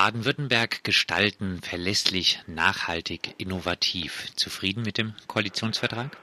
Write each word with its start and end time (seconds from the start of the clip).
Baden-Württemberg 0.00 0.82
gestalten, 0.82 1.60
verlässlich, 1.60 2.38
nachhaltig, 2.46 3.34
innovativ. 3.36 4.34
Zufrieden 4.34 4.82
mit 4.82 4.96
dem 4.96 5.12
Koalitionsvertrag? 5.26 6.16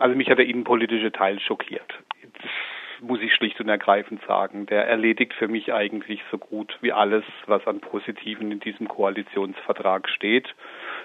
Also 0.00 0.16
mich 0.16 0.28
hat 0.28 0.38
der 0.38 0.46
innenpolitische 0.46 1.12
Teil 1.12 1.38
schockiert. 1.38 1.94
Das 2.32 2.50
muss 3.00 3.20
ich 3.20 3.32
schlicht 3.32 3.60
und 3.60 3.68
ergreifend 3.68 4.20
sagen. 4.26 4.66
Der 4.66 4.88
erledigt 4.88 5.32
für 5.32 5.46
mich 5.46 5.72
eigentlich 5.72 6.22
so 6.32 6.38
gut 6.38 6.76
wie 6.80 6.90
alles, 6.90 7.22
was 7.46 7.64
an 7.68 7.78
Positiven 7.78 8.50
in 8.50 8.58
diesem 8.58 8.88
Koalitionsvertrag 8.88 10.08
steht. 10.08 10.52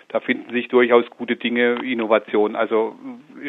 Da 0.10 0.20
finden 0.20 0.52
sich 0.52 0.68
durchaus 0.70 1.08
gute 1.12 1.36
Dinge, 1.36 1.80
Innovation. 1.84 2.56
Also 2.56 2.96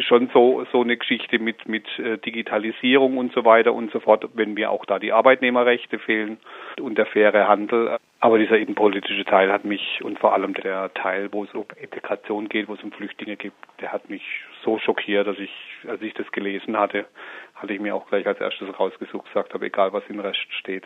schon 0.01 0.29
so 0.33 0.67
so 0.71 0.83
eine 0.83 0.97
Geschichte 0.97 1.39
mit 1.39 1.67
mit 1.67 1.87
äh, 1.99 2.19
Digitalisierung 2.19 3.17
und 3.17 3.33
so 3.33 3.45
weiter 3.47 3.73
und 3.73 3.91
so 3.93 4.01
fort, 4.01 4.29
wenn 4.35 4.55
mir 4.55 4.71
auch 4.71 4.85
da 4.85 4.99
die 4.99 5.13
Arbeitnehmerrechte 5.13 5.99
fehlen 5.99 6.39
und 6.79 6.99
der 6.99 7.07
faire 7.07 7.49
Handel. 7.49 7.96
Aber 8.21 8.39
dieser 8.39 8.59
innenpolitische 8.59 9.25
Teil 9.25 9.51
hat 9.51 9.65
mich 9.65 10.01
und 10.05 10.19
vor 10.19 10.35
allem 10.35 10.53
der 10.53 10.93
Teil, 10.93 11.32
wo 11.32 11.45
es 11.45 11.54
um 11.54 11.65
Integration 11.81 12.51
geht, 12.51 12.68
wo 12.68 12.75
es 12.75 12.82
um 12.82 12.93
Flüchtlinge 12.93 13.37
geht, 13.37 13.54
der 13.81 13.93
hat 13.93 14.11
mich 14.11 14.23
so 14.63 14.79
schockiert, 14.79 15.27
dass 15.27 15.39
ich, 15.39 15.51
als 15.89 16.03
ich 16.03 16.13
das 16.13 16.31
gelesen 16.31 16.77
hatte, 16.77 17.07
hatte 17.54 17.73
ich 17.73 17.81
mir 17.81 17.95
auch 17.95 18.07
gleich 18.07 18.27
als 18.27 18.39
erstes 18.39 18.79
rausgesucht, 18.79 19.27
gesagt 19.29 19.54
habe, 19.54 19.65
egal 19.65 19.95
was 19.95 20.04
im 20.11 20.21
Rest 20.21 20.46
steht, 20.59 20.85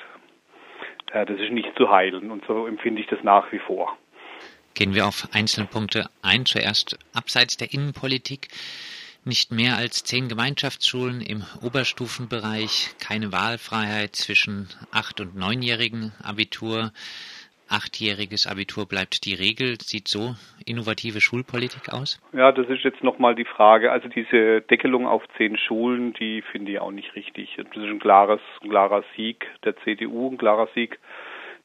äh, 1.13 1.27
das 1.27 1.41
ist 1.41 1.51
nicht 1.51 1.77
zu 1.77 1.91
heilen. 1.91 2.31
Und 2.31 2.45
so 2.47 2.69
empfinde 2.69 3.01
ich 3.01 3.09
das 3.09 3.25
nach 3.25 3.51
wie 3.51 3.59
vor. 3.59 3.97
Gehen 4.75 4.95
wir 4.95 5.07
auf 5.07 5.29
einzelne 5.33 5.69
Punkte 5.69 6.07
ein. 6.21 6.47
Zuerst 6.47 6.99
abseits 7.15 7.57
der 7.57 7.73
Innenpolitik. 7.73 8.49
Nicht 9.25 9.53
mehr 9.53 9.77
als 9.77 10.03
zehn 10.03 10.29
Gemeinschaftsschulen 10.29 11.21
im 11.23 11.45
Oberstufenbereich, 11.63 12.91
keine 13.01 13.33
Wahlfreiheit 13.33 14.17
zwischen 14.17 14.69
acht- 14.91 15.21
und 15.21 15.37
neunjährigen 15.37 16.13
Abitur. 16.23 16.93
Achtjähriges 17.71 18.47
Abitur 18.47 18.87
bleibt 18.87 19.25
die 19.25 19.35
Regel. 19.35 19.81
Sieht 19.81 20.09
so 20.09 20.35
innovative 20.67 21.21
Schulpolitik 21.21 21.93
aus? 21.93 22.21
Ja, 22.33 22.53
das 22.53 22.69
ist 22.69 22.83
jetzt 22.83 23.03
nochmal 23.03 23.35
die 23.35 23.47
Frage. 23.47 23.93
Also 23.93 24.09
diese 24.09 24.61
Deckelung 24.61 25.07
auf 25.07 25.23
zehn 25.39 25.57
Schulen, 25.57 26.13
die 26.15 26.43
finde 26.43 26.73
ich 26.73 26.79
auch 26.81 26.91
nicht 26.91 27.15
richtig. 27.15 27.57
Das 27.57 27.67
ist 27.69 27.89
ein 27.89 28.01
klares, 28.01 28.41
ein 28.61 28.71
klarer 28.71 29.05
Sieg 29.17 29.47
der 29.65 29.77
CDU, 29.79 30.33
ein 30.33 30.37
klarer 30.37 30.69
Sieg 30.75 30.99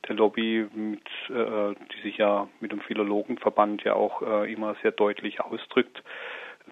der 0.08 0.16
Lobby, 0.16 0.68
mit, 0.74 1.08
äh, 1.30 1.76
die 1.94 2.02
sich 2.02 2.18
ja 2.18 2.48
mit 2.60 2.72
dem 2.72 2.80
Philologenverband 2.82 3.84
ja 3.84 3.94
auch 3.94 4.22
äh, 4.22 4.52
immer 4.52 4.76
sehr 4.82 4.92
deutlich 4.92 5.42
ausdrückt. 5.42 6.04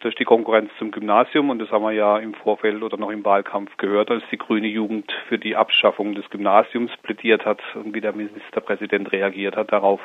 Ist 0.03 0.19
die 0.19 0.25
Konkurrenz 0.25 0.69
zum 0.77 0.91
Gymnasium 0.91 1.49
und 1.49 1.57
das 1.57 1.71
haben 1.71 1.83
wir 1.83 1.91
ja 1.91 2.19
im 2.19 2.35
Vorfeld 2.35 2.83
oder 2.83 2.97
noch 2.97 3.09
im 3.09 3.25
Wahlkampf 3.25 3.77
gehört, 3.77 4.11
als 4.11 4.23
die 4.31 4.37
grüne 4.37 4.67
Jugend 4.67 5.11
für 5.27 5.39
die 5.39 5.55
Abschaffung 5.55 6.13
des 6.13 6.29
Gymnasiums 6.29 6.91
plädiert 7.01 7.45
hat 7.45 7.61
und 7.73 7.95
wie 7.95 8.01
der 8.01 8.13
Ministerpräsident 8.13 9.11
reagiert 9.11 9.55
hat 9.55 9.71
darauf. 9.71 9.99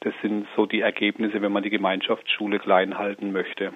Das 0.00 0.12
sind 0.22 0.48
so 0.56 0.66
die 0.66 0.80
Ergebnisse, 0.80 1.40
wenn 1.40 1.52
man 1.52 1.62
die 1.62 1.70
Gemeinschaftsschule 1.70 2.58
klein 2.58 2.98
halten 2.98 3.30
möchte 3.30 3.72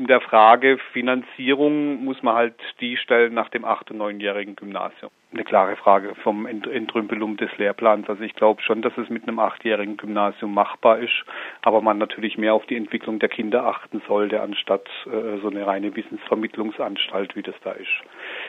in 0.00 0.06
der 0.06 0.22
Frage 0.22 0.78
Finanzierung 0.94 2.02
muss 2.02 2.22
man 2.22 2.34
halt 2.34 2.54
die 2.80 2.96
stellen 2.96 3.34
nach 3.34 3.50
dem 3.50 3.66
acht- 3.66 3.90
und 3.90 3.98
neunjährigen 3.98 4.56
Gymnasium. 4.56 5.10
Eine 5.30 5.44
klare 5.44 5.76
Frage 5.76 6.14
vom 6.22 6.46
Entrümpelung 6.46 7.36
des 7.36 7.50
Lehrplans. 7.58 8.08
Also 8.08 8.22
ich 8.22 8.34
glaube 8.34 8.62
schon, 8.62 8.80
dass 8.80 8.96
es 8.96 9.10
mit 9.10 9.24
einem 9.24 9.38
achtjährigen 9.38 9.98
Gymnasium 9.98 10.54
machbar 10.54 11.00
ist, 11.00 11.12
aber 11.60 11.82
man 11.82 11.98
natürlich 11.98 12.38
mehr 12.38 12.54
auf 12.54 12.64
die 12.64 12.76
Entwicklung 12.76 13.18
der 13.18 13.28
Kinder 13.28 13.66
achten 13.66 14.00
sollte, 14.08 14.40
anstatt 14.40 14.88
äh, 15.04 15.38
so 15.42 15.50
eine 15.50 15.66
reine 15.66 15.94
Wissensvermittlungsanstalt, 15.94 17.36
wie 17.36 17.42
das 17.42 17.54
da 17.62 17.72
ist. 17.72 17.92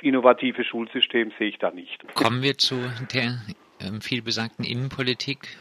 Innovative 0.02 0.63
Schulsystem 0.63 1.33
sehe 1.38 1.49
ich 1.49 1.59
da 1.59 1.71
nicht. 1.71 2.02
Kommen 2.15 2.41
wir 2.41 2.58
zu 2.58 2.77
der 3.13 3.41
ähm, 3.81 3.99
vielbesagten 3.99 4.63
Innenpolitik. 4.63 5.58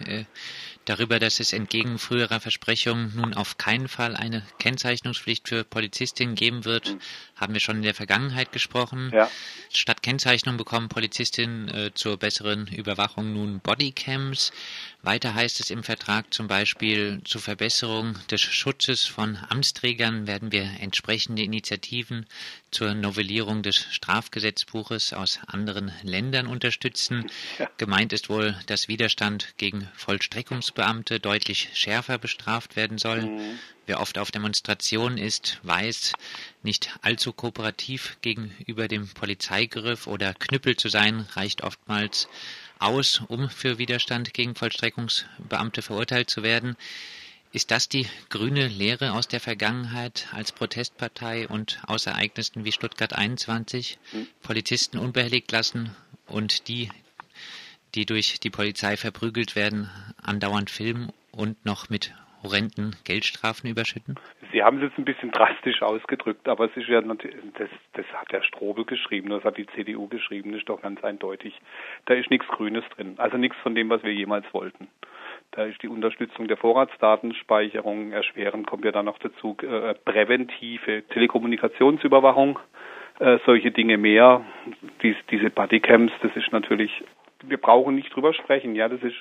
Darüber, 0.87 1.19
dass 1.19 1.41
es 1.41 1.53
entgegen 1.53 1.99
früherer 1.99 2.41
Versprechungen 2.41 3.13
nun 3.15 3.35
auf 3.35 3.59
keinen 3.59 3.87
Fall 3.87 4.17
eine 4.17 4.43
Kennzeichnungspflicht 4.59 5.49
für 5.49 5.63
Polizistinnen 5.63 6.35
geben 6.35 6.65
wird, 6.65 6.97
haben 7.37 7.53
wir 7.53 7.61
schon 7.61 7.77
in 7.77 7.83
der 7.83 7.95
Vergangenheit 7.95 8.51
gesprochen. 8.51 9.11
Ja. 9.15 9.31
Statt 9.73 10.03
Kennzeichnung 10.03 10.57
bekommen 10.57 10.89
Polizistinnen 10.89 11.69
äh, 11.69 11.91
zur 11.95 12.17
besseren 12.17 12.67
Überwachung 12.67 13.33
nun 13.33 13.61
Bodycams. 13.61 14.53
Weiter 15.03 15.35
heißt 15.35 15.61
es 15.61 15.71
im 15.71 15.83
Vertrag 15.83 16.33
zum 16.35 16.47
Beispiel, 16.47 17.21
zur 17.25 17.41
Verbesserung 17.41 18.19
des 18.31 18.41
Schutzes 18.41 19.07
von 19.07 19.39
Amtsträgern 19.49 20.27
werden 20.27 20.53
wir 20.53 20.69
entsprechende 20.81 21.43
Initiativen 21.43 22.27
zur 22.71 22.95
Novellierung 22.95 23.63
des 23.63 23.77
Strafgesetzbuches 23.77 25.13
aus 25.13 25.41
anderen 25.47 25.93
Ländern 26.03 26.47
unterstützen. 26.47 27.31
Ja. 27.59 27.71
Gemeint 27.79 28.13
ist 28.13 28.29
wohl, 28.29 28.59
dass 28.67 28.89
Widerstand 28.89 29.55
gegen 29.57 29.89
Vollstreckungsbeamte 30.71 31.21
deutlich 31.21 31.69
schärfer 31.75 32.19
bestraft 32.19 32.77
werden 32.77 32.99
soll. 32.99 33.23
Mhm. 33.23 33.59
Wer 33.87 34.01
oft 34.01 34.19
auf 34.19 34.31
Demonstrationen 34.31 35.19
ist, 35.19 35.59
weiß, 35.63 36.13
nicht 36.63 36.91
allzu 37.03 37.33
kooperativ 37.33 38.19
gegenüber 38.23 38.87
dem 38.87 39.09
Polizeigriff 39.09 40.07
oder 40.07 40.35
Knüppel 40.35 40.77
zu 40.77 40.89
sein, 40.89 41.27
reicht 41.33 41.63
oftmals 41.63 42.29
aus, 42.79 43.23
um 43.29 43.51
für 43.51 43.79
Widerstand 43.79 44.33
gegen 44.33 44.55
Vollstreckungsbeamte 44.55 45.83
verurteilt 45.83 46.31
zu 46.31 46.43
werden. 46.43 46.77
Ist 47.53 47.73
das 47.73 47.89
die 47.89 48.07
grüne 48.29 48.69
Lehre 48.69 49.13
aus 49.13 49.27
der 49.27 49.41
Vergangenheit 49.41 50.29
als 50.31 50.53
Protestpartei 50.53 51.49
und 51.49 51.81
aus 51.85 52.07
Ereignissen 52.07 52.65
wie 52.65 52.71
Stuttgart 52.71 53.13
21? 53.13 53.99
Hm. 54.13 54.29
Polizisten 54.41 54.99
unbehelligt 54.99 55.51
lassen 55.51 55.91
und 56.27 56.69
die, 56.69 56.91
die 57.97 58.07
durch 58.07 58.39
die 58.39 58.51
Polizei 58.51 58.97
verprügelt 58.97 59.57
werden, 59.57 59.91
andauernd 60.31 60.71
filmen 60.71 61.11
und 61.33 61.65
noch 61.67 61.91
mit 61.91 62.15
horrenden 62.43 62.97
Geldstrafen 63.05 63.69
überschütten? 63.69 64.17
Sie 64.53 64.63
haben 64.63 64.79
es 64.79 64.85
jetzt 64.85 64.99
ein 64.99 65.05
bisschen 65.05 65.31
drastisch 65.31 65.83
ausgedrückt, 65.83 66.49
aber 66.49 66.65
es 66.67 66.77
ist 66.77 66.89
ja 66.89 67.01
das, 67.01 67.69
das 67.93 68.07
hat 68.13 68.33
der 68.33 68.43
Strobel 68.43 68.85
geschrieben, 68.85 69.31
das 69.31 69.45
hat 69.45 69.57
die 69.57 69.67
CDU 69.67 70.09
geschrieben, 70.09 70.53
das 70.53 70.61
ist 70.61 70.69
doch 70.69 70.83
ganz 70.83 71.03
eindeutig. 71.05 71.55
Da 72.07 72.15
ist 72.15 72.31
nichts 72.31 72.49
Grünes 72.49 72.85
drin, 72.97 73.15
also 73.19 73.37
nichts 73.37 73.57
von 73.63 73.75
dem, 73.75 73.91
was 73.91 74.03
wir 74.03 74.13
jemals 74.13 74.47
wollten. 74.53 74.89
Da 75.53 75.65
ist 75.65 75.83
die 75.83 75.89
Unterstützung 75.89 76.49
der 76.49 76.57
Vorratsdatenspeicherung 76.57 78.13
erschwerend, 78.13 78.67
kommt 78.67 78.85
ja 78.85 78.93
dann 78.93 79.07
noch 79.07 79.19
dazu 79.19 79.57
äh, 79.63 79.95
präventive 79.95 81.03
Telekommunikationsüberwachung, 81.09 82.59
äh, 83.19 83.39
solche 83.45 83.71
Dinge 83.73 83.99
mehr. 83.99 84.45
Dies, 85.03 85.17
diese 85.31 85.51
Bodycams, 85.51 86.13
das 86.23 86.35
ist 86.37 86.53
natürlich, 86.53 86.91
wir 87.43 87.59
brauchen 87.59 87.97
nicht 87.97 88.15
drüber 88.15 88.33
sprechen, 88.33 88.75
ja, 88.75 88.89
das 88.89 89.03
ist 89.03 89.17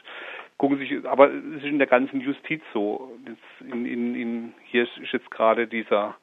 gucken 0.60 0.78
sich, 0.78 0.94
aber 1.08 1.32
es 1.32 1.64
ist 1.64 1.66
in 1.66 1.80
der 1.80 1.88
ganzen 1.88 2.22
Justiz 2.22 2.62
so. 2.74 3.18
In, 3.62 3.86
in, 3.86 4.16
in, 4.16 4.54
hier 4.66 4.84
ist 4.84 5.12
jetzt 5.12 5.32
gerade 5.32 5.68
dieser 5.68 6.16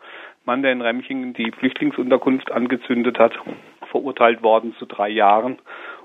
Mann, 0.44 0.62
der 0.62 0.72
in 0.72 0.82
Remchingen 0.82 1.32
die 1.32 1.50
Flüchtlingsunterkunft 1.50 2.52
angezündet 2.52 3.18
hat, 3.18 3.32
verurteilt 3.90 4.42
worden 4.42 4.76
zu 4.78 4.84
drei 4.84 5.08
Jahren. 5.08 5.58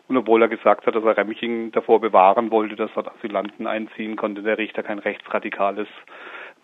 Und 0.08 0.18
obwohl 0.18 0.42
er 0.42 0.48
gesagt 0.48 0.88
hat, 0.88 0.96
dass 0.96 1.04
er 1.04 1.18
Remchingen 1.18 1.72
davor 1.74 2.00
bewahren 2.00 2.52
wollte, 2.52 2.76
dass 2.76 2.92
dort 2.96 3.14
Asylanten 3.14 3.68
einziehen, 3.68 4.16
konnte 4.16 4.42
der 4.42 4.58
Richter 4.58 4.82
kein 4.82 5.00
rechtsradikales 5.00 5.88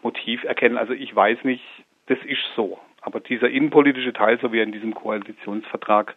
Motiv 0.02 0.46
erkennen. 0.46 0.78
Also 0.78 0.94
ich 0.94 1.14
weiß 1.14 1.44
nicht, 1.44 1.64
das 2.08 2.18
ist 2.26 2.44
so. 2.56 2.80
Aber 3.02 3.20
dieser 3.20 3.50
innenpolitische 3.50 4.14
Teil, 4.14 4.40
so 4.42 4.54
wie 4.54 4.60
er 4.60 4.64
in 4.64 4.72
diesem 4.72 4.94
Koalitionsvertrag 4.94 6.16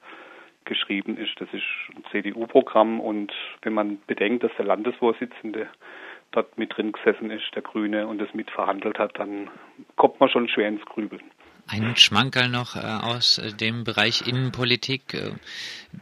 geschrieben 0.64 1.16
ist. 1.16 1.40
Das 1.40 1.48
ist 1.52 1.64
ein 1.94 2.04
CDU-Programm 2.10 3.00
und 3.00 3.32
wenn 3.62 3.72
man 3.72 4.00
bedenkt, 4.06 4.44
dass 4.44 4.52
der 4.56 4.66
Landesvorsitzende 4.66 5.68
dort 6.32 6.56
mit 6.58 6.76
drin 6.76 6.92
gesessen 6.92 7.30
ist, 7.30 7.44
der 7.54 7.62
Grüne, 7.62 8.06
und 8.06 8.18
das 8.18 8.32
mitverhandelt 8.34 8.98
hat, 8.98 9.18
dann 9.18 9.50
kommt 9.96 10.20
man 10.20 10.28
schon 10.28 10.48
schwer 10.48 10.68
ins 10.68 10.84
Grübeln. 10.84 11.22
Ein 11.66 11.96
Schmankerl 11.96 12.48
noch 12.48 12.74
äh, 12.76 12.80
aus 12.80 13.38
äh, 13.38 13.52
dem 13.52 13.84
Bereich 13.84 14.26
Innenpolitik. 14.26 15.14
Äh, 15.14 15.32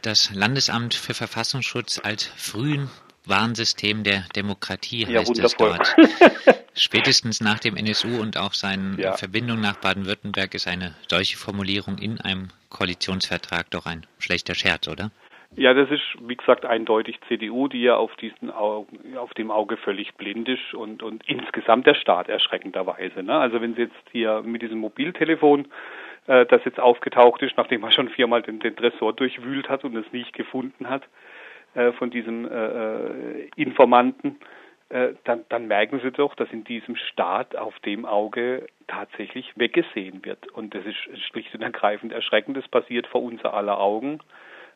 das 0.01 0.33
Landesamt 0.33 0.95
für 0.95 1.13
Verfassungsschutz 1.13 1.99
als 2.03 2.25
frühen 2.25 2.89
Warnsystem 3.25 4.03
der 4.03 4.23
Demokratie 4.35 5.05
ja, 5.05 5.19
heißt 5.19 5.29
wundervoll. 5.29 5.77
es 5.81 5.95
dort. 5.95 6.55
Spätestens 6.73 7.41
nach 7.41 7.59
dem 7.59 7.75
NSU 7.75 8.21
und 8.21 8.37
auch 8.37 8.53
seinen 8.53 8.97
ja. 8.97 9.13
Verbindungen 9.13 9.61
nach 9.61 9.77
Baden-Württemberg 9.77 10.53
ist 10.53 10.67
eine 10.67 10.95
solche 11.07 11.37
Formulierung 11.37 11.97
in 11.97 12.21
einem 12.21 12.49
Koalitionsvertrag 12.69 13.69
doch 13.71 13.85
ein 13.85 14.05
schlechter 14.19 14.55
Scherz, 14.55 14.87
oder? 14.87 15.11
Ja, 15.55 15.73
das 15.73 15.89
ist, 15.89 16.03
wie 16.21 16.35
gesagt, 16.35 16.65
eindeutig 16.65 17.19
CDU, 17.27 17.67
die 17.67 17.81
ja 17.81 17.95
auf 17.95 18.15
diesen 18.17 18.51
Augen, 18.51 19.17
auf 19.17 19.33
dem 19.33 19.49
Auge 19.49 19.77
völlig 19.77 20.13
blind 20.13 20.47
ist 20.47 20.73
und, 20.73 21.01
und 21.01 21.27
insgesamt 21.27 21.87
der 21.87 21.95
Staat 21.95 22.29
erschreckenderweise. 22.29 23.23
Ne? 23.23 23.37
Also 23.37 23.59
wenn 23.59 23.73
Sie 23.73 23.81
jetzt 23.81 24.09
hier 24.11 24.43
mit 24.43 24.61
diesem 24.61 24.77
Mobiltelefon, 24.77 25.67
äh, 26.27 26.45
das 26.45 26.63
jetzt 26.65 26.79
aufgetaucht 26.79 27.41
ist, 27.41 27.57
nachdem 27.57 27.83
er 27.83 27.91
schon 27.91 28.09
viermal 28.09 28.43
den, 28.43 28.59
den 28.59 28.75
Tresor 28.75 29.13
durchwühlt 29.13 29.67
hat 29.69 29.83
und 29.83 29.95
es 29.95 30.05
nicht 30.13 30.33
gefunden 30.33 30.87
hat, 30.87 31.03
äh, 31.75 31.91
von 31.93 32.09
diesem 32.09 32.45
äh, 32.45 32.49
äh, 32.49 33.49
Informanten, 33.55 34.37
äh, 34.89 35.09
dann, 35.23 35.45
dann 35.49 35.67
merken 35.67 35.99
Sie 36.03 36.11
doch, 36.11 36.33
dass 36.35 36.51
in 36.51 36.63
diesem 36.63 36.95
Staat 36.95 37.55
auf 37.55 37.77
dem 37.79 38.05
Auge 38.05 38.67
tatsächlich 38.87 39.53
weggesehen 39.55 40.25
wird. 40.25 40.47
Und 40.51 40.73
das 40.73 40.83
ist 40.85 40.97
schlicht 41.27 41.53
und 41.53 41.61
ergreifend 41.61 42.11
erschreckend. 42.11 42.57
Das 42.57 42.67
passiert 42.67 43.05
vor 43.07 43.21
unser 43.21 43.53
aller 43.53 43.79
Augen. 43.79 44.19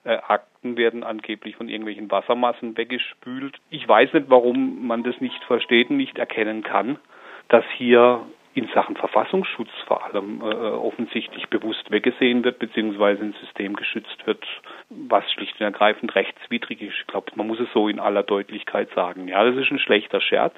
Äh, 0.03 0.17
Akten 0.27 0.77
werden 0.77 1.03
angeblich 1.03 1.55
von 1.55 1.67
irgendwelchen 1.67 2.11
Wassermassen 2.11 2.77
weggespült. 2.77 3.57
Ich 3.69 3.87
weiß 3.87 4.13
nicht, 4.13 4.29
warum 4.29 4.85
man 4.85 5.03
das 5.03 5.19
nicht 5.19 5.43
versteht 5.45 5.89
und 5.89 5.97
nicht 5.97 6.19
erkennen 6.19 6.61
kann, 6.61 6.99
dass 7.47 7.65
hier 7.77 8.21
in 8.55 8.67
Sachen 8.73 8.95
Verfassungsschutz 8.95 9.69
vor 9.87 10.05
allem 10.05 10.41
äh, 10.41 10.43
offensichtlich 10.43 11.47
bewusst 11.49 11.89
weggesehen 11.89 12.43
wird, 12.43 12.59
beziehungsweise 12.59 13.23
ein 13.23 13.35
System 13.41 13.75
geschützt 13.75 14.25
wird, 14.25 14.45
was 14.89 15.29
schlicht 15.31 15.59
und 15.59 15.65
ergreifend 15.65 16.13
rechtswidrig 16.13 16.81
ist. 16.81 16.95
Ich 16.99 17.07
glaube, 17.07 17.31
man 17.35 17.47
muss 17.47 17.59
es 17.59 17.71
so 17.73 17.87
in 17.87 17.99
aller 17.99 18.23
Deutlichkeit 18.23 18.89
sagen. 18.93 19.27
Ja, 19.27 19.43
das 19.43 19.55
ist 19.55 19.71
ein 19.71 19.79
schlechter 19.79 20.21
Scherz, 20.21 20.55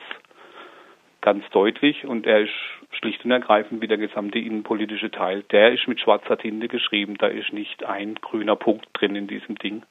ganz 1.21 1.49
deutlich, 1.51 2.05
und 2.05 2.27
er 2.27 2.41
ist 2.41 2.53
schlicht 2.91 3.23
und 3.23 3.31
ergreifend 3.31 3.81
wie 3.81 3.87
der 3.87 3.97
gesamte 3.97 4.39
innenpolitische 4.39 5.11
Teil. 5.11 5.43
Der 5.51 5.71
ist 5.71 5.87
mit 5.87 5.99
schwarzer 5.99 6.37
Tinte 6.37 6.67
geschrieben, 6.67 7.15
da 7.17 7.27
ist 7.27 7.53
nicht 7.53 7.85
ein 7.85 8.15
grüner 8.15 8.57
Punkt 8.57 8.87
drin 8.93 9.15
in 9.15 9.27
diesem 9.27 9.55
Ding. 9.55 9.83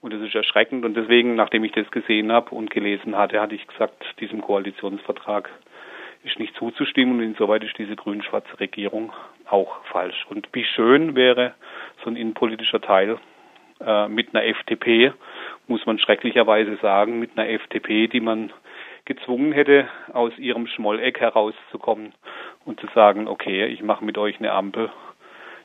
Und 0.00 0.14
das 0.14 0.22
ist 0.22 0.34
erschreckend. 0.34 0.84
Und 0.84 0.96
deswegen, 0.96 1.34
nachdem 1.34 1.64
ich 1.64 1.72
das 1.72 1.90
gesehen 1.90 2.32
habe 2.32 2.54
und 2.54 2.70
gelesen 2.70 3.16
hatte, 3.16 3.40
hatte 3.40 3.54
ich 3.54 3.66
gesagt, 3.66 4.02
diesem 4.18 4.40
Koalitionsvertrag 4.40 5.50
ist 6.22 6.38
nicht 6.38 6.54
zuzustimmen 6.56 7.18
und 7.18 7.24
insoweit 7.24 7.64
ist 7.64 7.78
diese 7.78 7.96
grün-schwarze 7.96 8.60
Regierung 8.60 9.12
auch 9.48 9.84
falsch. 9.84 10.26
Und 10.28 10.48
wie 10.52 10.64
schön 10.64 11.14
wäre 11.14 11.54
so 12.04 12.10
ein 12.10 12.16
innenpolitischer 12.16 12.80
Teil 12.80 13.18
äh, 13.80 14.08
mit 14.08 14.34
einer 14.34 14.44
FDP, 14.44 15.12
muss 15.66 15.86
man 15.86 15.98
schrecklicherweise 15.98 16.76
sagen, 16.76 17.18
mit 17.18 17.36
einer 17.36 17.48
FDP, 17.48 18.08
die 18.08 18.20
man 18.20 18.52
gezwungen 19.04 19.52
hätte, 19.52 19.88
aus 20.12 20.36
ihrem 20.38 20.66
Schmolleck 20.66 21.20
herauszukommen 21.20 22.12
und 22.64 22.80
zu 22.80 22.86
sagen, 22.94 23.26
okay, 23.26 23.66
ich 23.66 23.82
mache 23.82 24.04
mit 24.04 24.18
euch 24.18 24.38
eine 24.38 24.52
Ampel, 24.52 24.90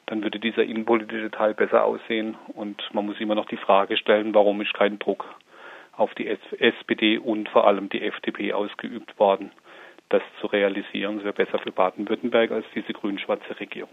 dann 0.06 0.24
würde 0.24 0.40
dieser 0.40 0.63
innenpolitische 0.63 1.31
Teil 1.31 1.54
besser 1.54 1.84
aussehen. 1.84 2.38
Und 2.54 2.81
man 2.94 3.06
muss 3.06 3.19
immer 3.19 3.36
noch 3.36 3.48
die 3.48 3.58
Frage 3.58 3.98
stellen, 3.98 4.34
warum 4.34 4.62
ist 4.62 4.74
kein 4.74 5.00
Druck 5.00 5.25
auf 5.98 6.13
die 6.16 6.28
SPD 6.28 7.18
und 7.18 7.50
vor 7.50 7.68
allem 7.68 7.90
die 7.90 8.01
FDP 8.01 8.54
ausgeübt 8.54 9.18
worden 9.19 9.51
das 10.10 10.22
zu 10.40 10.48
realisieren. 10.48 11.18
Es 11.18 11.24
wäre 11.24 11.34
besser 11.34 11.60
für 11.60 11.72
Baden-Württemberg 11.72 12.52
als 12.52 12.66
diese 12.75 12.94
grün-schwarze 12.94 13.60
Regierung. 13.60 13.90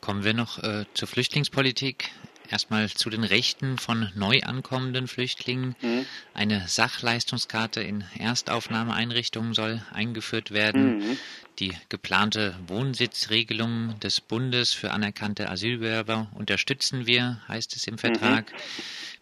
Kommen 0.00 0.24
wir 0.24 0.34
noch 0.34 0.62
äh, 0.62 0.84
zur 0.94 1.08
Flüchtlingspolitik. 1.08 2.10
Erstmal 2.50 2.88
zu 2.88 3.10
den 3.10 3.22
Rechten 3.22 3.78
von 3.78 4.10
neu 4.16 4.40
ankommenden 4.42 5.06
Flüchtlingen. 5.06 5.76
Mhm. 5.80 6.04
Eine 6.34 6.66
Sachleistungskarte 6.66 7.80
in 7.80 8.02
Erstaufnahmeeinrichtungen 8.18 9.54
soll 9.54 9.82
eingeführt 9.92 10.50
werden. 10.50 10.98
Mhm. 10.98 11.18
Die 11.60 11.72
geplante 11.90 12.56
Wohnsitzregelung 12.66 14.00
des 14.00 14.20
Bundes 14.20 14.72
für 14.72 14.90
anerkannte 14.90 15.48
Asylbewerber 15.48 16.28
unterstützen 16.34 17.06
wir, 17.06 17.40
heißt 17.46 17.76
es 17.76 17.86
im 17.86 17.98
Vertrag. 17.98 18.50
Mhm. 18.50 18.56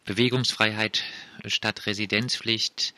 Bewegungsfreiheit 0.07 1.05
statt 1.47 1.87
Residenzpflicht. 1.87 2.95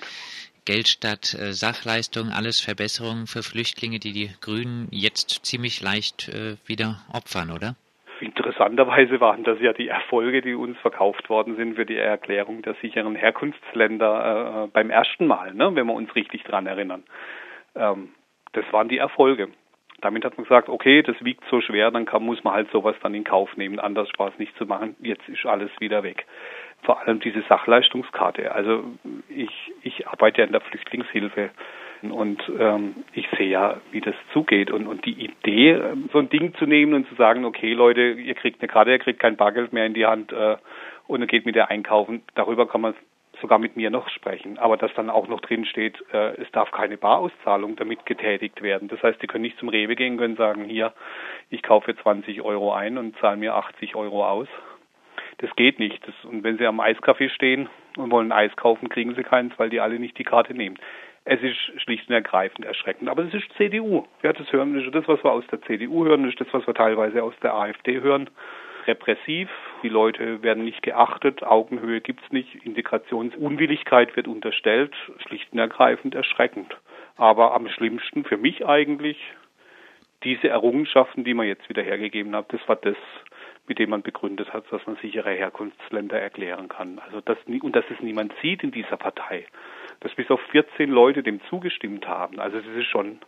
Geld 0.71 0.87
statt 0.87 1.35
äh, 1.35 1.51
Sachleistung, 1.51 2.31
alles 2.31 2.61
Verbesserungen 2.61 3.27
für 3.27 3.43
Flüchtlinge, 3.43 3.99
die 3.99 4.13
die 4.13 4.31
Grünen 4.41 4.87
jetzt 4.93 5.45
ziemlich 5.45 5.83
leicht 5.83 6.29
äh, 6.29 6.55
wieder 6.65 7.03
opfern, 7.13 7.51
oder? 7.51 7.75
Interessanterweise 8.21 9.21
waren 9.21 9.43
das 9.43 9.59
ja 9.61 9.73
die 9.73 9.89
Erfolge, 9.89 10.43
die 10.43 10.55
uns 10.55 10.79
verkauft 10.79 11.29
worden 11.29 11.57
sind 11.57 11.75
für 11.75 11.87
die 11.87 11.97
Erklärung 11.97 12.63
der 12.63 12.75
sicheren 12.75 13.17
Herkunftsländer 13.17 14.67
äh, 14.67 14.69
beim 14.69 14.91
ersten 14.91 15.27
Mal, 15.27 15.55
ne, 15.55 15.75
wenn 15.75 15.89
wir 15.89 15.95
uns 15.95 16.15
richtig 16.15 16.45
dran 16.45 16.69
erinnern. 16.69 17.03
Ähm, 17.75 18.11
das 18.53 18.65
waren 18.71 18.89
die 18.89 18.99
Erfolge. 18.99 19.49
Damit 20.03 20.25
hat 20.25 20.37
man 20.37 20.45
gesagt, 20.45 20.69
okay, 20.69 21.03
das 21.03 21.17
wiegt 21.25 21.43
so 21.51 21.61
schwer, 21.61 21.91
dann 21.91 22.07
kann, 22.07 22.23
muss 22.23 22.45
man 22.45 22.55
halt 22.55 22.71
sowas 22.71 22.95
dann 23.03 23.15
in 23.15 23.25
Kauf 23.25 23.57
nehmen, 23.57 23.81
anders 23.81 24.09
Spaß 24.11 24.35
nicht 24.39 24.57
zu 24.57 24.67
machen. 24.67 24.95
Jetzt 25.01 25.29
ist 25.29 25.45
alles 25.47 25.73
wieder 25.81 26.05
weg 26.05 26.27
vor 26.83 27.01
allem 27.01 27.21
diese 27.21 27.43
Sachleistungskarte. 27.43 28.53
Also 28.53 28.85
ich, 29.29 29.73
ich 29.83 30.09
arbeite 30.09 30.39
ja 30.39 30.47
in 30.47 30.53
der 30.53 30.61
Flüchtlingshilfe 30.61 31.51
und 32.03 32.43
ähm, 32.59 33.05
ich 33.13 33.29
sehe 33.37 33.49
ja, 33.49 33.77
wie 33.91 34.01
das 34.01 34.15
zugeht. 34.33 34.71
Und, 34.71 34.87
und 34.87 35.05
die 35.05 35.25
Idee, 35.25 35.73
ähm, 35.73 36.09
so 36.13 36.19
ein 36.19 36.31
Ding 36.31 36.55
zu 36.55 36.67
nehmen 36.67 36.95
und 36.95 37.09
zu 37.09 37.15
sagen, 37.15 37.45
okay 37.45 37.75
Leute, 37.75 38.13
ihr 38.13 38.35
kriegt 38.35 38.61
eine 38.61 38.69
Karte, 38.69 38.93
ihr 38.93 38.99
kriegt 38.99 39.21
kein 39.21 39.37
Bargeld 39.37 39.73
mehr 39.73 39.87
in 39.87 39.95
die 39.95 40.07
Hand 40.07 40.33
äh, 40.33 40.57
und 41.07 41.21
ihr 41.21 41.27
geht 41.27 41.45
mit 41.45 41.57
der 41.57 41.71
einkaufen, 41.71 42.23
darüber 42.35 42.67
kann 42.67 42.81
man 42.81 42.95
sogar 43.41 43.59
mit 43.59 43.77
mir 43.77 43.91
noch 43.91 44.09
sprechen. 44.09 44.59
Aber 44.59 44.77
dass 44.77 44.93
dann 44.95 45.11
auch 45.11 45.29
noch 45.29 45.41
drin 45.41 45.65
steht, 45.65 46.03
äh, 46.13 46.41
es 46.41 46.51
darf 46.53 46.71
keine 46.71 46.97
Barauszahlung 46.97 47.77
damit 47.77 48.07
getätigt 48.07 48.63
werden. 48.63 48.89
Das 48.89 49.03
heißt, 49.03 49.21
die 49.21 49.27
können 49.27 49.43
nicht 49.43 49.59
zum 49.59 49.69
Rewe 49.69 49.97
gehen, 49.97 50.17
können 50.17 50.37
sagen, 50.37 50.65
hier, 50.65 50.93
ich 51.51 51.63
kaufe 51.63 51.95
20 51.95 52.43
Euro 52.43 52.73
ein 52.73 52.97
und 52.97 53.17
zahle 53.19 53.37
mir 53.37 53.55
80 53.55 53.95
Euro 53.95 54.27
aus 54.27 54.49
das 55.41 55.55
geht 55.57 55.79
nicht. 55.79 56.07
Das, 56.07 56.15
und 56.25 56.45
wenn 56.45 56.59
Sie 56.59 56.67
am 56.67 56.81
Eiscafé 56.81 57.31
stehen 57.31 57.69
und 57.97 58.11
wollen 58.11 58.33
Eis 58.33 58.55
kaufen, 58.57 58.89
kriegen 58.89 59.15
Sie 59.15 59.23
keins, 59.23 59.53
weil 59.59 59.71
die 59.71 59.81
alle 59.81 59.99
nicht 59.99 60.19
die 60.19 60.25
Karte 60.25 60.55
nehmen. 60.55 60.79
Es 61.25 61.41
ist 61.43 61.57
schlicht 61.83 62.09
und 62.09 62.15
ergreifend 62.15 62.65
erschreckend. 62.65 63.09
Aber 63.09 63.23
es 63.25 63.33
ist 63.35 63.51
CDU. 63.57 64.05
Ja, 64.23 64.33
das 64.33 64.51
hören 64.53 64.79
ist 64.79 64.95
das, 64.95 65.07
was 65.09 65.23
wir 65.25 65.33
aus 65.33 65.47
der 65.51 65.63
CDU 65.63 66.05
hören, 66.05 66.25
das 66.25 66.33
ist 66.33 66.41
das, 66.41 66.53
was 66.53 66.67
wir 66.67 66.75
teilweise 66.75 67.23
aus 67.23 67.35
der 67.43 67.55
AfD 67.55 68.01
hören. 68.01 68.29
Repressiv, 68.87 69.49
die 69.83 69.89
Leute 69.89 70.43
werden 70.43 70.65
nicht 70.65 70.83
geachtet, 70.83 71.43
Augenhöhe 71.43 72.01
gibt 72.01 72.23
es 72.25 72.33
nicht, 72.33 72.55
Integrationsunwilligkeit 72.65 74.17
wird 74.17 74.27
unterstellt, 74.27 74.95
schlicht 75.27 75.53
und 75.53 75.59
ergreifend 75.59 76.15
erschreckend. 76.15 76.75
Aber 77.17 77.55
am 77.55 77.69
schlimmsten 77.69 78.25
für 78.25 78.39
mich 78.39 78.67
eigentlich 78.67 79.19
diese 80.25 80.49
Errungenschaften, 80.49 81.25
die 81.25 81.35
man 81.35 81.47
jetzt 81.47 81.69
wieder 81.69 81.83
hergegeben 81.83 82.35
hat, 82.35 82.53
das 82.53 82.61
war 82.67 82.77
das, 82.77 82.97
mit 83.71 83.79
dem 83.79 83.91
man 83.91 84.03
begründet 84.03 84.53
hat, 84.53 84.65
dass 84.73 84.85
man 84.89 84.97
sichere 84.97 85.31
Herkunftsländer 85.31 86.21
erklären 86.21 86.69
kann. 86.69 86.99
Also 86.99 87.21
das, 87.21 87.39
und 87.47 87.77
dass 87.77 87.85
es 87.89 88.01
niemand 88.01 88.35
sieht 88.43 88.65
in 88.65 88.73
dieser 88.73 88.97
Partei, 88.97 89.47
dass 90.01 90.13
bis 90.17 90.29
auf 90.29 90.41
14 90.51 90.91
Leute 90.91 91.23
dem 91.23 91.41
zugestimmt 91.49 92.09
haben. 92.09 92.41
Also 92.41 92.59
das 92.59 92.77
ist 92.77 92.89
schon, 92.89 93.21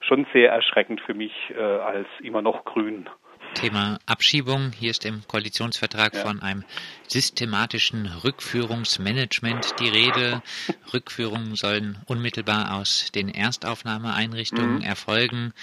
schon 0.00 0.26
sehr 0.34 0.52
erschreckend 0.52 1.00
für 1.00 1.14
mich 1.14 1.32
äh, 1.56 1.62
als 1.62 2.06
immer 2.20 2.42
noch 2.42 2.66
Grün. 2.66 3.08
Thema 3.54 3.98
Abschiebung. 4.04 4.72
Hier 4.78 4.90
ist 4.90 5.06
im 5.06 5.22
Koalitionsvertrag 5.26 6.12
ja. 6.14 6.20
von 6.20 6.42
einem 6.42 6.64
systematischen 7.06 8.12
Rückführungsmanagement 8.22 9.74
die 9.80 9.88
Rede. 9.88 10.42
Rückführungen 10.92 11.54
sollen 11.54 11.96
unmittelbar 12.06 12.74
aus 12.78 13.10
den 13.10 13.30
Erstaufnahmeeinrichtungen 13.30 14.76
mhm. 14.76 14.82
erfolgen. 14.82 15.54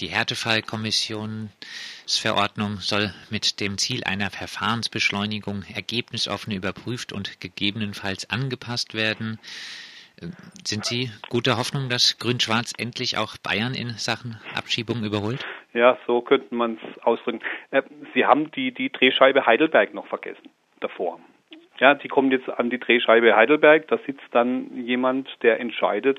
Die 0.00 0.08
Härtefallkommissionsverordnung 0.08 2.76
soll 2.76 3.10
mit 3.30 3.60
dem 3.60 3.76
Ziel 3.76 4.04
einer 4.04 4.30
Verfahrensbeschleunigung 4.30 5.64
ergebnisoffen 5.74 6.54
überprüft 6.54 7.12
und 7.12 7.38
gegebenenfalls 7.40 8.30
angepasst 8.30 8.94
werden. 8.94 9.38
Sind 10.64 10.86
Sie 10.86 11.10
guter 11.28 11.58
Hoffnung, 11.58 11.90
dass 11.90 12.18
Grün-Schwarz 12.18 12.72
endlich 12.78 13.18
auch 13.18 13.36
Bayern 13.38 13.74
in 13.74 13.90
Sachen 13.90 14.40
Abschiebung 14.54 15.04
überholt? 15.04 15.44
Ja, 15.74 15.98
so 16.06 16.22
könnte 16.22 16.54
man 16.54 16.78
es 16.82 17.02
ausdrücken. 17.02 17.40
Äh, 17.70 17.82
Sie 18.14 18.24
haben 18.24 18.50
die, 18.52 18.72
die 18.72 18.90
Drehscheibe 18.90 19.44
Heidelberg 19.46 19.94
noch 19.94 20.06
vergessen 20.06 20.48
davor. 20.80 21.20
Ja, 21.78 21.94
die 21.94 22.08
kommt 22.08 22.32
jetzt 22.32 22.48
an 22.48 22.70
die 22.70 22.78
Drehscheibe 22.78 23.34
Heidelberg. 23.34 23.88
Da 23.88 23.98
sitzt 24.06 24.24
dann 24.32 24.84
jemand, 24.84 25.28
der 25.42 25.60
entscheidet, 25.60 26.18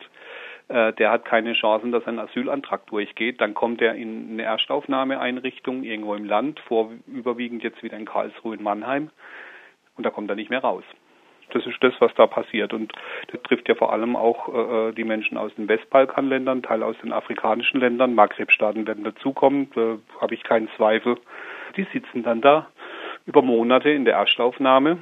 äh, 0.71 0.93
der 0.93 1.11
hat 1.11 1.25
keine 1.25 1.53
Chancen, 1.53 1.91
dass 1.91 2.07
ein 2.07 2.19
Asylantrag 2.19 2.87
durchgeht. 2.87 3.41
Dann 3.41 3.53
kommt 3.53 3.81
er 3.81 3.95
in 3.95 4.31
eine 4.31 4.43
Erstaufnahmeeinrichtung 4.43 5.83
irgendwo 5.83 6.15
im 6.15 6.25
Land, 6.25 6.59
vor, 6.61 6.91
überwiegend 7.07 7.63
jetzt 7.63 7.83
wieder 7.83 7.97
in 7.97 8.05
Karlsruhe 8.05 8.55
in 8.55 8.63
Mannheim. 8.63 9.09
Und 9.97 10.05
da 10.05 10.09
kommt 10.09 10.29
er 10.29 10.35
nicht 10.35 10.49
mehr 10.49 10.61
raus. 10.61 10.83
Das 11.53 11.65
ist 11.65 11.83
das, 11.83 11.93
was 11.99 12.13
da 12.15 12.27
passiert. 12.27 12.73
Und 12.73 12.93
das 13.31 13.41
trifft 13.43 13.67
ja 13.67 13.75
vor 13.75 13.91
allem 13.91 14.15
auch 14.15 14.47
äh, 14.47 14.89
äh 14.89 14.93
die 14.93 15.03
Menschen 15.03 15.37
aus 15.37 15.53
den 15.55 15.67
Westbalkanländern, 15.67 16.63
Teil 16.63 16.81
aus 16.83 16.95
den 17.03 17.11
afrikanischen 17.11 17.79
Ländern. 17.79 18.15
Maghreb-Staaten 18.15 18.87
werden 18.87 19.03
dazukommen, 19.03 19.69
da 19.75 19.97
habe 20.21 20.33
ich 20.33 20.43
keinen 20.43 20.69
Zweifel. 20.77 21.17
Die 21.75 21.85
sitzen 21.91 22.23
dann 22.23 22.41
da 22.41 22.67
über 23.25 23.41
Monate 23.41 23.89
in 23.89 24.05
der 24.05 24.15
Erstaufnahme 24.15 24.99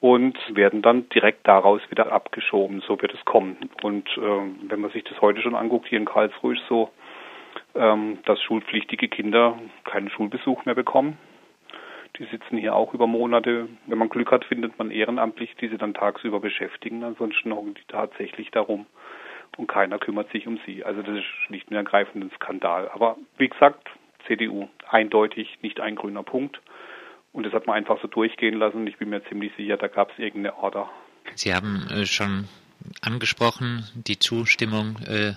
und 0.00 0.38
werden 0.54 0.82
dann 0.82 1.08
direkt 1.08 1.46
daraus 1.46 1.80
wieder 1.90 2.12
abgeschoben. 2.12 2.80
So 2.80 3.00
wird 3.02 3.14
es 3.14 3.24
kommen. 3.24 3.56
Und 3.82 4.08
äh, 4.16 4.68
wenn 4.68 4.80
man 4.80 4.90
sich 4.90 5.04
das 5.04 5.20
heute 5.20 5.40
schon 5.42 5.56
anguckt, 5.56 5.88
hier 5.88 5.98
in 5.98 6.04
Karlsruhe 6.04 6.54
ist 6.54 6.62
so, 6.68 6.90
ähm, 7.74 8.18
dass 8.24 8.40
schulpflichtige 8.42 9.08
Kinder 9.08 9.58
keinen 9.84 10.10
Schulbesuch 10.10 10.64
mehr 10.64 10.76
bekommen. 10.76 11.18
Die 12.18 12.24
sitzen 12.24 12.56
hier 12.56 12.74
auch 12.74 12.94
über 12.94 13.06
Monate. 13.06 13.68
Wenn 13.86 13.98
man 13.98 14.08
Glück 14.08 14.30
hat, 14.30 14.44
findet 14.44 14.78
man 14.78 14.90
ehrenamtlich, 14.90 15.54
die 15.56 15.68
sie 15.68 15.78
dann 15.78 15.94
tagsüber 15.94 16.40
beschäftigen. 16.40 17.04
Ansonsten 17.04 17.52
hocken 17.52 17.74
die 17.74 17.84
tatsächlich 17.88 18.50
darum 18.50 18.86
und 19.56 19.66
keiner 19.66 19.98
kümmert 19.98 20.30
sich 20.30 20.46
um 20.46 20.58
sie. 20.66 20.84
Also 20.84 21.02
das 21.02 21.16
ist 21.18 21.24
schlicht 21.46 21.70
und 21.70 21.76
ergreifend 21.76 22.24
ein 22.24 22.30
Skandal. 22.36 22.88
Aber 22.92 23.16
wie 23.36 23.48
gesagt, 23.48 23.88
CDU 24.26 24.68
eindeutig 24.88 25.58
nicht 25.62 25.80
ein 25.80 25.96
grüner 25.96 26.22
Punkt. 26.22 26.60
Und 27.32 27.44
das 27.44 27.52
hat 27.52 27.66
man 27.66 27.76
einfach 27.76 28.00
so 28.00 28.08
durchgehen 28.08 28.58
lassen. 28.58 28.86
Ich 28.86 28.96
bin 28.98 29.10
mir 29.10 29.22
ziemlich 29.24 29.52
sicher, 29.56 29.76
da 29.76 29.88
gab 29.88 30.10
es 30.12 30.18
irgendeine 30.18 30.56
Order. 30.56 30.90
Sie 31.34 31.54
haben 31.54 31.86
äh, 31.90 32.06
schon 32.06 32.48
angesprochen, 33.00 33.84
die 33.94 34.18
Zustimmung 34.18 34.98
äh, 35.06 35.34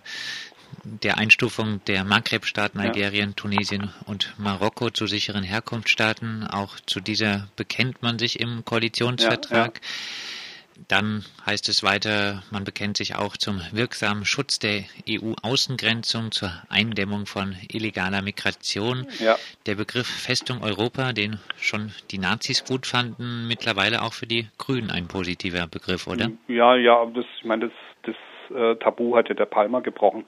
der 0.83 1.17
Einstufung 1.17 1.83
der 1.85 2.03
Maghreb-Staaten 2.03 2.79
Algerien, 2.79 3.29
ja. 3.29 3.35
Tunesien 3.35 3.93
und 4.05 4.33
Marokko 4.37 4.89
zu 4.89 5.05
sicheren 5.05 5.43
Herkunftsstaaten. 5.43 6.47
Auch 6.47 6.79
zu 6.79 7.01
dieser 7.01 7.49
bekennt 7.55 8.01
man 8.01 8.19
sich 8.19 8.39
im 8.39 8.63
Koalitionsvertrag. 8.65 9.51
Ja, 9.51 9.63
ja. 9.65 10.40
Dann 10.87 11.23
heißt 11.45 11.69
es 11.69 11.83
weiter, 11.83 12.43
man 12.51 12.63
bekennt 12.63 12.97
sich 12.97 13.15
auch 13.15 13.37
zum 13.37 13.61
wirksamen 13.71 14.25
Schutz 14.25 14.59
der 14.59 14.83
EU-Außengrenzung, 15.07 16.31
zur 16.31 16.49
Eindämmung 16.69 17.25
von 17.25 17.55
illegaler 17.71 18.21
Migration. 18.21 19.07
Ja. 19.19 19.35
Der 19.65 19.75
Begriff 19.75 20.07
Festung 20.07 20.63
Europa, 20.63 21.13
den 21.13 21.39
schon 21.57 21.91
die 22.11 22.17
Nazis 22.17 22.65
gut 22.65 22.85
fanden, 22.85 23.47
mittlerweile 23.47 24.01
auch 24.01 24.13
für 24.13 24.27
die 24.27 24.47
Grünen 24.57 24.91
ein 24.91 25.07
positiver 25.07 25.67
Begriff, 25.67 26.07
oder? 26.07 26.31
Ja, 26.47 26.75
ja, 26.75 27.05
das, 27.05 27.25
ich 27.37 27.45
meine, 27.45 27.69
das, 27.69 28.15
das 28.49 28.57
äh, 28.57 28.75
Tabu 28.77 29.15
hatte 29.15 29.35
der 29.35 29.45
Palmer 29.45 29.81
gebrochen 29.81 30.25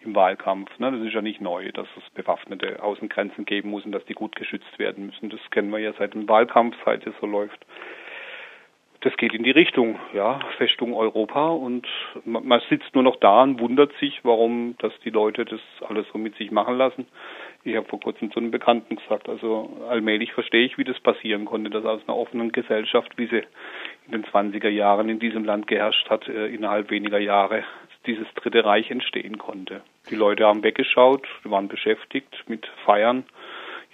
im 0.00 0.14
Wahlkampf. 0.14 0.78
Ne? 0.78 0.92
Das 0.92 1.00
ist 1.00 1.12
ja 1.12 1.22
nicht 1.22 1.40
neu, 1.40 1.72
dass 1.72 1.88
es 1.96 2.10
bewaffnete 2.14 2.82
Außengrenzen 2.82 3.44
geben 3.44 3.70
muss 3.70 3.84
und 3.84 3.92
dass 3.92 4.04
die 4.04 4.14
gut 4.14 4.36
geschützt 4.36 4.78
werden 4.78 5.06
müssen. 5.06 5.30
Das 5.30 5.40
kennen 5.50 5.70
wir 5.70 5.78
ja 5.78 5.92
seit 5.98 6.14
dem 6.14 6.28
Wahlkampf, 6.28 6.76
seit 6.84 7.06
es 7.06 7.14
so 7.20 7.26
läuft 7.26 7.64
das 9.00 9.16
geht 9.16 9.32
in 9.32 9.44
die 9.44 9.52
Richtung, 9.52 9.98
ja, 10.12 10.40
Festung 10.56 10.94
Europa 10.94 11.48
und 11.48 11.86
man 12.24 12.60
sitzt 12.68 12.94
nur 12.94 13.04
noch 13.04 13.16
da 13.16 13.42
und 13.42 13.60
wundert 13.60 13.92
sich, 14.00 14.20
warum, 14.24 14.74
dass 14.78 14.92
die 15.04 15.10
Leute 15.10 15.44
das 15.44 15.60
alles 15.88 16.06
so 16.12 16.18
mit 16.18 16.36
sich 16.36 16.50
machen 16.50 16.76
lassen. 16.76 17.06
Ich 17.62 17.76
habe 17.76 17.86
vor 17.86 18.00
kurzem 18.00 18.32
zu 18.32 18.40
einem 18.40 18.50
Bekannten 18.50 18.96
gesagt, 18.96 19.28
also 19.28 19.70
allmählich 19.88 20.32
verstehe 20.32 20.64
ich, 20.64 20.78
wie 20.78 20.84
das 20.84 20.98
passieren 21.00 21.44
konnte, 21.44 21.70
dass 21.70 21.84
aus 21.84 22.00
einer 22.08 22.16
offenen 22.16 22.50
Gesellschaft, 22.50 23.16
wie 23.16 23.26
sie 23.26 23.42
in 24.06 24.12
den 24.12 24.24
20er 24.24 24.68
Jahren 24.68 25.08
in 25.08 25.20
diesem 25.20 25.44
Land 25.44 25.68
geherrscht 25.68 26.10
hat, 26.10 26.28
äh, 26.28 26.46
innerhalb 26.46 26.90
weniger 26.90 27.18
Jahre 27.18 27.62
dieses 28.06 28.26
Dritte 28.34 28.64
Reich 28.64 28.90
entstehen 28.90 29.38
konnte. 29.38 29.82
Die 30.10 30.16
Leute 30.16 30.46
haben 30.46 30.62
weggeschaut, 30.62 31.26
waren 31.44 31.68
beschäftigt 31.68 32.44
mit 32.48 32.66
Feiern, 32.84 33.24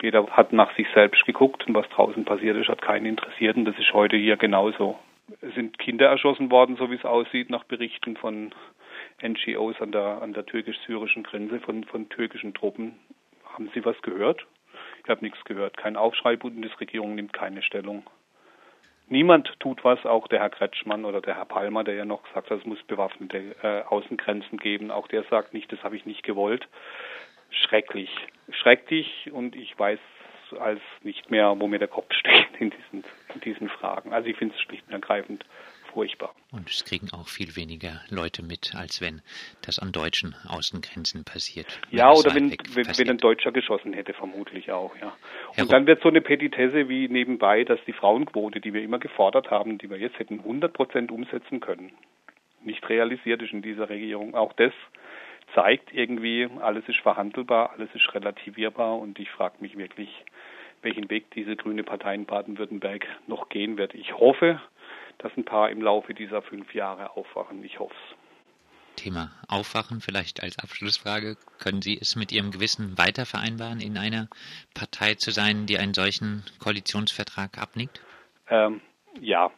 jeder 0.02 0.26
hat 0.28 0.52
nach 0.52 0.74
sich 0.76 0.86
selbst 0.94 1.24
geguckt 1.24 1.66
und 1.66 1.74
was 1.74 1.88
draußen 1.90 2.24
passiert 2.24 2.56
ist, 2.56 2.68
hat 2.68 2.82
keinen 2.82 3.06
interessiert 3.06 3.56
und 3.56 3.64
das 3.64 3.78
ist 3.78 3.92
heute 3.92 4.16
hier 4.16 4.36
genauso. 4.36 4.98
Es 5.40 5.54
sind 5.54 5.78
Kinder 5.78 6.06
erschossen 6.08 6.50
worden, 6.50 6.76
so 6.76 6.90
wie 6.90 6.96
es 6.96 7.04
aussieht, 7.04 7.50
nach 7.50 7.64
Berichten 7.64 8.16
von 8.16 8.52
NGOs 9.22 9.80
an 9.80 9.92
der, 9.92 10.20
an 10.22 10.34
der 10.34 10.44
türkisch-syrischen 10.44 11.22
Grenze 11.22 11.60
von, 11.60 11.84
von 11.84 12.08
türkischen 12.08 12.52
Truppen. 12.52 12.98
Haben 13.52 13.70
Sie 13.74 13.84
was 13.84 14.00
gehört? 14.02 14.46
Ich 15.02 15.08
habe 15.08 15.24
nichts 15.24 15.42
gehört. 15.44 15.76
Kein 15.76 15.96
Aufschrei, 15.96 16.36
Bundesregierung 16.36 17.14
nimmt 17.14 17.32
keine 17.32 17.62
Stellung. 17.62 18.04
Niemand 19.08 19.54
tut 19.60 19.84
was, 19.84 20.04
auch 20.06 20.28
der 20.28 20.40
Herr 20.40 20.50
Kretschmann 20.50 21.04
oder 21.04 21.20
der 21.20 21.36
Herr 21.36 21.44
Palmer, 21.44 21.84
der 21.84 21.94
ja 21.94 22.04
noch 22.04 22.22
sagt, 22.32 22.50
es 22.50 22.64
muss 22.64 22.82
bewaffnete 22.84 23.54
äh, 23.62 23.82
Außengrenzen 23.82 24.58
geben. 24.58 24.90
Auch 24.90 25.08
der 25.08 25.24
sagt 25.24 25.52
nicht, 25.52 25.70
das 25.72 25.82
habe 25.82 25.96
ich 25.96 26.06
nicht 26.06 26.22
gewollt 26.22 26.66
schrecklich. 27.54 28.10
Schrecklich 28.50 29.30
und 29.32 29.56
ich 29.56 29.78
weiß 29.78 29.98
als 30.58 30.80
nicht 31.02 31.30
mehr, 31.30 31.54
wo 31.58 31.66
mir 31.66 31.78
der 31.78 31.88
Kopf 31.88 32.12
steht 32.20 32.60
in 32.60 32.70
diesen, 32.70 33.04
in 33.34 33.40
diesen 33.40 33.68
Fragen. 33.68 34.12
Also 34.12 34.28
ich 34.28 34.36
finde 34.36 34.54
es 34.54 34.60
schlicht 34.62 34.86
und 34.86 34.92
ergreifend 34.92 35.44
furchtbar. 35.92 36.34
Und 36.52 36.68
es 36.68 36.84
kriegen 36.84 37.08
auch 37.12 37.28
viel 37.28 37.56
weniger 37.56 38.00
Leute 38.10 38.42
mit, 38.42 38.74
als 38.74 39.00
wenn 39.00 39.22
das 39.62 39.78
an 39.78 39.92
deutschen 39.92 40.34
Außengrenzen 40.46 41.24
passiert. 41.24 41.78
Ja, 41.90 42.12
oder 42.12 42.34
wenn, 42.34 42.50
wenn, 42.50 42.86
wenn, 42.98 43.10
ein 43.10 43.18
Deutscher 43.18 43.52
geschossen 43.52 43.92
hätte, 43.92 44.12
vermutlich 44.12 44.72
auch, 44.72 44.94
ja. 45.00 45.16
Und 45.50 45.56
Herr 45.56 45.66
dann 45.66 45.86
wird 45.86 46.02
so 46.02 46.08
eine 46.08 46.20
Petitesse 46.20 46.88
wie 46.88 47.08
nebenbei, 47.08 47.64
dass 47.64 47.78
die 47.86 47.92
Frauenquote, 47.92 48.60
die 48.60 48.74
wir 48.74 48.82
immer 48.82 48.98
gefordert 48.98 49.50
haben, 49.50 49.78
die 49.78 49.88
wir 49.88 49.98
jetzt 49.98 50.18
hätten 50.18 50.40
100 50.40 50.72
Prozent 50.72 51.12
umsetzen 51.12 51.60
können, 51.60 51.92
nicht 52.64 52.86
realisiert 52.88 53.40
ist 53.42 53.52
in 53.52 53.62
dieser 53.62 53.88
Regierung. 53.88 54.34
Auch 54.34 54.52
das 54.54 54.72
zeigt 55.54 55.92
irgendwie, 55.92 56.48
alles 56.60 56.88
ist 56.88 57.00
verhandelbar, 57.00 57.70
alles 57.72 57.88
ist 57.94 58.12
relativierbar 58.14 58.98
und 58.98 59.18
ich 59.18 59.30
frage 59.30 59.56
mich 59.60 59.76
wirklich, 59.76 60.08
welchen 60.82 61.08
Weg 61.10 61.30
diese 61.30 61.56
grüne 61.56 61.82
Partei 61.82 62.14
in 62.14 62.26
Baden-Württemberg 62.26 63.06
noch 63.26 63.48
gehen 63.48 63.78
wird. 63.78 63.94
Ich 63.94 64.12
hoffe, 64.14 64.60
dass 65.18 65.36
ein 65.36 65.44
paar 65.44 65.70
im 65.70 65.80
Laufe 65.80 66.14
dieser 66.14 66.42
fünf 66.42 66.74
Jahre 66.74 67.16
aufwachen. 67.16 67.64
Ich 67.64 67.78
hoffe 67.78 67.94
es. 67.94 68.16
Thema 68.96 69.32
Aufwachen 69.48 70.00
vielleicht 70.00 70.42
als 70.42 70.58
Abschlussfrage. 70.58 71.36
Können 71.58 71.82
Sie 71.82 71.98
es 72.00 72.14
mit 72.14 72.30
Ihrem 72.30 72.52
Gewissen 72.52 72.96
weiter 72.96 73.26
vereinbaren, 73.26 73.80
in 73.80 73.98
einer 73.98 74.28
Partei 74.72 75.14
zu 75.14 75.30
sein, 75.30 75.66
die 75.66 75.78
einen 75.78 75.94
solchen 75.94 76.44
Koalitionsvertrag 76.60 77.58
abnickt? 77.58 78.00
Ähm, 78.48 78.80
ja, 79.20 79.50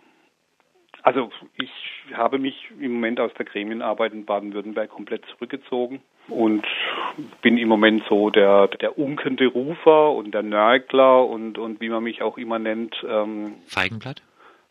also 1.02 1.30
ich 1.54 1.70
habe 2.14 2.38
mich 2.38 2.70
im 2.80 2.94
Moment 2.94 3.20
aus 3.20 3.32
der 3.34 3.44
Gremienarbeit 3.44 4.12
in 4.12 4.24
Baden-Württemberg 4.24 4.90
komplett 4.90 5.24
zurückgezogen 5.26 6.00
und 6.28 6.66
bin 7.42 7.58
im 7.58 7.68
Moment 7.68 8.02
so 8.08 8.30
der, 8.30 8.68
der 8.68 8.98
unkende 8.98 9.46
Rufer 9.46 10.12
und 10.12 10.32
der 10.32 10.42
Nörgler 10.42 11.26
und, 11.26 11.58
und 11.58 11.80
wie 11.80 11.88
man 11.88 12.02
mich 12.02 12.22
auch 12.22 12.38
immer 12.38 12.58
nennt. 12.58 12.94
Ähm, 13.08 13.54
Feigenblatt? 13.66 14.22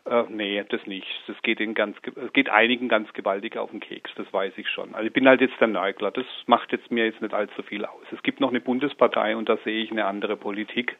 Äh, 0.04 0.24
nee, 0.28 0.62
das 0.68 0.86
nicht. 0.86 1.06
Das 1.26 1.36
geht 1.42 1.60
in 1.60 1.74
ganz, 1.74 1.96
es 2.04 2.32
geht 2.32 2.48
einigen 2.48 2.88
ganz 2.88 3.12
gewaltig 3.12 3.56
auf 3.56 3.70
den 3.70 3.80
Keks, 3.80 4.10
das 4.16 4.32
weiß 4.32 4.52
ich 4.56 4.68
schon. 4.68 4.94
Also 4.94 5.06
ich 5.06 5.12
bin 5.12 5.26
halt 5.28 5.40
jetzt 5.40 5.58
der 5.60 5.68
Nörgler. 5.68 6.12
Das 6.12 6.26
macht 6.46 6.72
jetzt 6.72 6.90
mir 6.90 7.06
jetzt 7.06 7.20
nicht 7.22 7.34
allzu 7.34 7.62
viel 7.62 7.84
aus. 7.84 8.04
Es 8.12 8.22
gibt 8.22 8.40
noch 8.40 8.50
eine 8.50 8.60
Bundespartei 8.60 9.36
und 9.36 9.48
da 9.48 9.56
sehe 9.64 9.82
ich 9.82 9.90
eine 9.90 10.04
andere 10.04 10.36
Politik. 10.36 10.96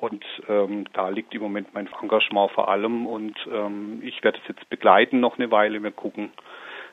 Und 0.00 0.24
ähm, 0.48 0.84
da 0.92 1.08
liegt 1.08 1.34
im 1.34 1.42
Moment 1.42 1.74
mein 1.74 1.88
Engagement 2.00 2.52
vor 2.52 2.68
allem 2.68 3.06
und 3.06 3.36
ähm, 3.52 4.00
ich 4.04 4.22
werde 4.22 4.38
es 4.38 4.48
jetzt 4.48 4.68
begleiten 4.70 5.18
noch 5.18 5.38
eine 5.38 5.50
Weile. 5.50 5.82
Wir 5.82 5.90
gucken, 5.90 6.30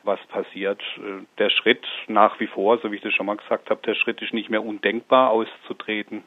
was 0.02 0.18
passiert. 0.26 0.80
Äh, 0.98 1.24
der 1.38 1.50
Schritt 1.50 1.86
nach 2.08 2.40
wie 2.40 2.48
vor, 2.48 2.78
so 2.78 2.90
wie 2.90 2.96
ich 2.96 3.02
das 3.02 3.14
schon 3.14 3.26
mal 3.26 3.36
gesagt 3.36 3.70
habe, 3.70 3.80
der 3.86 3.94
Schritt 3.94 4.20
ist 4.22 4.34
nicht 4.34 4.50
mehr 4.50 4.64
undenkbar 4.64 5.30
auszutreten. 5.30 6.24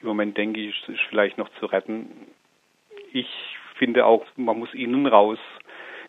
Im 0.00 0.08
Moment 0.08 0.36
denke 0.36 0.60
ich, 0.60 0.80
es 0.82 0.90
ist 0.90 1.00
vielleicht 1.08 1.38
noch 1.38 1.48
zu 1.58 1.66
retten. 1.66 2.08
Ich 3.12 3.28
finde 3.76 4.06
auch, 4.06 4.24
man 4.36 4.58
muss 4.58 4.72
innen 4.74 5.06
raus 5.08 5.38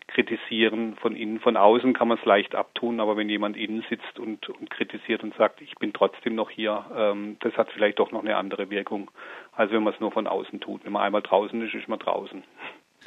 kritisieren. 0.08 0.96
Von 0.96 1.16
innen, 1.16 1.40
von 1.40 1.56
außen 1.56 1.94
kann 1.94 2.08
man 2.08 2.18
es 2.18 2.24
leicht 2.24 2.54
abtun, 2.54 3.00
aber 3.00 3.16
wenn 3.16 3.28
jemand 3.28 3.56
innen 3.56 3.84
sitzt 3.88 4.18
und, 4.18 4.48
und 4.48 4.70
kritisiert 4.70 5.22
und 5.22 5.34
sagt, 5.36 5.60
ich 5.60 5.74
bin 5.76 5.92
trotzdem 5.92 6.34
noch 6.34 6.50
hier, 6.50 6.84
ähm, 6.96 7.36
das 7.40 7.54
hat 7.54 7.70
vielleicht 7.72 7.98
doch 7.98 8.12
noch 8.12 8.22
eine 8.22 8.36
andere 8.36 8.70
Wirkung, 8.70 9.10
als 9.52 9.70
wenn 9.72 9.82
man 9.82 9.94
es 9.94 10.00
nur 10.00 10.12
von 10.12 10.26
außen 10.26 10.60
tut. 10.60 10.84
Wenn 10.84 10.92
man 10.92 11.02
einmal 11.02 11.22
draußen 11.22 11.60
ist, 11.62 11.74
ist 11.74 11.88
man 11.88 11.98
draußen. 11.98 12.42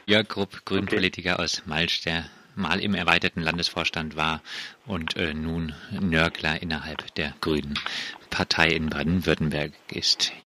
Jörg 0.05 0.27
Grupp, 0.27 0.65
Grünpolitiker 0.65 1.33
okay. 1.33 1.43
aus 1.43 1.65
Malsch, 1.65 2.03
der 2.03 2.25
mal 2.55 2.79
im 2.79 2.95
erweiterten 2.95 3.41
Landesvorstand 3.41 4.15
war 4.15 4.41
und 4.85 5.15
äh, 5.15 5.33
nun 5.33 5.73
Nörgler 5.91 6.61
innerhalb 6.61 7.13
der 7.15 7.33
Grünen 7.39 7.75
Partei 8.29 8.69
in 8.69 8.89
Baden-Württemberg 8.89 9.71
ist. 9.91 10.33